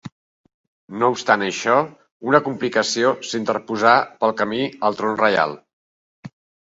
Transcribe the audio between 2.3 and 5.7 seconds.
una complicació s'interposà pel camí al tron reial.